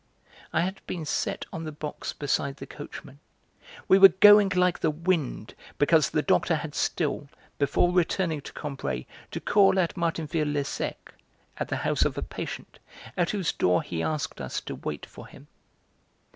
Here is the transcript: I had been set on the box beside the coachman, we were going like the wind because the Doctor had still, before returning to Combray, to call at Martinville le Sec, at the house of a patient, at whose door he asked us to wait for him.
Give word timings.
I 0.51 0.61
had 0.61 0.81
been 0.87 1.05
set 1.05 1.45
on 1.53 1.63
the 1.63 1.71
box 1.71 2.11
beside 2.11 2.55
the 2.55 2.65
coachman, 2.65 3.19
we 3.87 3.99
were 3.99 4.07
going 4.07 4.49
like 4.49 4.79
the 4.79 4.89
wind 4.89 5.53
because 5.77 6.09
the 6.09 6.23
Doctor 6.23 6.55
had 6.55 6.73
still, 6.73 7.29
before 7.59 7.91
returning 7.91 8.41
to 8.41 8.53
Combray, 8.53 9.05
to 9.29 9.39
call 9.39 9.77
at 9.77 9.95
Martinville 9.95 10.51
le 10.51 10.63
Sec, 10.63 11.13
at 11.57 11.67
the 11.67 11.77
house 11.85 12.03
of 12.03 12.17
a 12.17 12.23
patient, 12.23 12.79
at 13.15 13.29
whose 13.29 13.53
door 13.53 13.83
he 13.83 14.01
asked 14.01 14.41
us 14.41 14.59
to 14.61 14.73
wait 14.73 15.05
for 15.05 15.27
him. 15.27 15.45